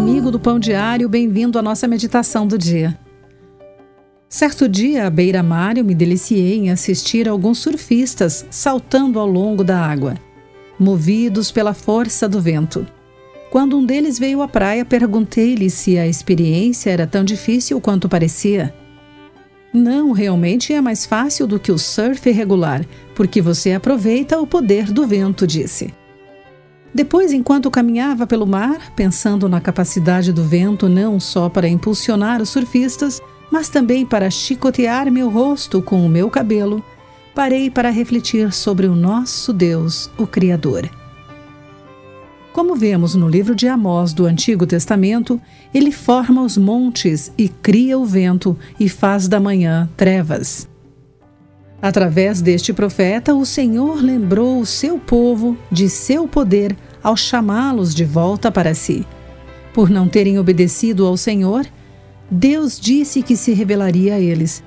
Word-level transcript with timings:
amigo 0.00 0.30
do 0.30 0.40
Pão 0.40 0.58
Diário, 0.58 1.10
bem-vindo 1.10 1.58
à 1.58 1.62
nossa 1.62 1.86
meditação 1.86 2.46
do 2.46 2.56
dia. 2.56 2.98
Certo 4.30 4.66
dia, 4.66 5.06
à 5.06 5.10
beira-mar, 5.10 5.76
eu 5.76 5.84
me 5.84 5.94
deliciei 5.94 6.56
em 6.56 6.70
assistir 6.70 7.28
a 7.28 7.32
alguns 7.32 7.58
surfistas 7.58 8.46
saltando 8.50 9.20
ao 9.20 9.26
longo 9.26 9.62
da 9.62 9.78
água, 9.78 10.14
movidos 10.78 11.52
pela 11.52 11.74
força 11.74 12.26
do 12.26 12.40
vento. 12.40 12.86
Quando 13.50 13.76
um 13.76 13.84
deles 13.84 14.18
veio 14.18 14.40
à 14.40 14.48
praia, 14.48 14.86
perguntei-lhe 14.86 15.68
se 15.68 15.98
a 15.98 16.06
experiência 16.08 16.88
era 16.88 17.06
tão 17.06 17.22
difícil 17.22 17.78
quanto 17.78 18.08
parecia. 18.08 18.74
Não, 19.70 20.12
realmente 20.12 20.72
é 20.72 20.80
mais 20.80 21.04
fácil 21.04 21.46
do 21.46 21.60
que 21.60 21.70
o 21.70 21.76
surf 21.76 22.30
regular, 22.30 22.86
porque 23.14 23.42
você 23.42 23.74
aproveita 23.74 24.40
o 24.40 24.46
poder 24.46 24.90
do 24.90 25.06
vento, 25.06 25.46
disse. 25.46 25.92
Depois, 26.94 27.32
enquanto 27.32 27.70
caminhava 27.70 28.26
pelo 28.26 28.46
mar, 28.46 28.92
pensando 28.96 29.48
na 29.48 29.60
capacidade 29.60 30.32
do 30.32 30.42
vento 30.42 30.88
não 30.88 31.20
só 31.20 31.48
para 31.48 31.68
impulsionar 31.68 32.42
os 32.42 32.48
surfistas, 32.48 33.20
mas 33.50 33.68
também 33.68 34.04
para 34.04 34.30
chicotear 34.30 35.10
meu 35.10 35.28
rosto 35.28 35.80
com 35.80 36.04
o 36.04 36.08
meu 36.08 36.28
cabelo, 36.30 36.84
parei 37.34 37.70
para 37.70 37.90
refletir 37.90 38.52
sobre 38.52 38.86
o 38.86 38.94
nosso 38.94 39.52
Deus, 39.52 40.10
o 40.18 40.26
Criador. 40.26 40.90
Como 42.52 42.74
vemos 42.74 43.14
no 43.14 43.28
livro 43.28 43.54
de 43.54 43.68
Amós 43.68 44.12
do 44.12 44.26
Antigo 44.26 44.66
Testamento, 44.66 45.40
ele 45.72 45.92
forma 45.92 46.42
os 46.42 46.56
montes 46.56 47.32
e 47.38 47.48
cria 47.48 47.96
o 47.96 48.04
vento 48.04 48.58
e 48.78 48.88
faz 48.88 49.28
da 49.28 49.38
manhã 49.38 49.88
trevas. 49.96 50.69
Através 51.82 52.42
deste 52.42 52.72
profeta, 52.72 53.34
o 53.34 53.46
Senhor 53.46 54.02
lembrou 54.02 54.60
o 54.60 54.66
seu 54.66 54.98
povo 54.98 55.56
de 55.70 55.88
seu 55.88 56.28
poder 56.28 56.76
ao 57.02 57.16
chamá-los 57.16 57.94
de 57.94 58.04
volta 58.04 58.50
para 58.50 58.74
si. 58.74 59.06
Por 59.72 59.88
não 59.88 60.06
terem 60.06 60.38
obedecido 60.38 61.06
ao 61.06 61.16
Senhor, 61.16 61.64
Deus 62.30 62.78
disse 62.78 63.22
que 63.22 63.36
se 63.36 63.52
revelaria 63.52 64.16
a 64.16 64.20
eles. 64.20 64.62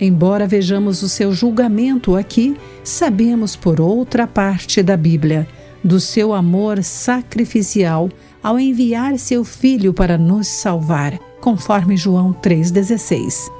Embora 0.00 0.46
vejamos 0.46 1.02
o 1.02 1.08
seu 1.08 1.32
julgamento 1.32 2.16
aqui, 2.16 2.56
sabemos 2.82 3.54
por 3.54 3.80
outra 3.80 4.26
parte 4.26 4.82
da 4.82 4.96
Bíblia 4.96 5.46
do 5.82 6.00
seu 6.00 6.34
amor 6.34 6.82
sacrificial 6.82 8.08
ao 8.42 8.58
enviar 8.58 9.18
seu 9.18 9.44
filho 9.44 9.94
para 9.94 10.18
nos 10.18 10.48
salvar, 10.48 11.16
conforme 11.40 11.96
João 11.96 12.32
3,16 12.32 13.55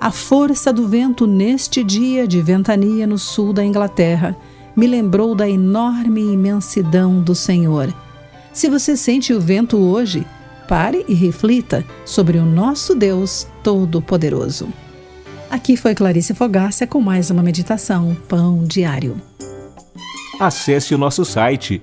a 0.00 0.10
força 0.10 0.72
do 0.72 0.86
vento 0.86 1.26
neste 1.26 1.82
dia 1.82 2.28
de 2.28 2.40
ventania 2.40 3.06
no 3.06 3.18
sul 3.18 3.52
da 3.52 3.64
Inglaterra 3.64 4.36
me 4.76 4.86
lembrou 4.86 5.34
da 5.34 5.48
enorme 5.48 6.20
imensidão 6.20 7.22
do 7.22 7.34
Senhor. 7.34 7.92
Se 8.52 8.68
você 8.68 8.96
sente 8.96 9.32
o 9.32 9.40
vento 9.40 9.78
hoje, 9.78 10.26
pare 10.68 11.04
e 11.08 11.14
reflita 11.14 11.84
sobre 12.04 12.36
o 12.36 12.44
nosso 12.44 12.94
Deus 12.94 13.46
Todo-Poderoso. 13.62 14.68
Aqui 15.50 15.76
foi 15.76 15.94
Clarice 15.94 16.34
Fogácia 16.34 16.86
com 16.86 17.00
mais 17.00 17.30
uma 17.30 17.42
meditação 17.42 18.14
Pão 18.28 18.64
Diário. 18.64 19.16
Acesse 20.38 20.94
o 20.94 20.98
nosso 20.98 21.24
site 21.24 21.82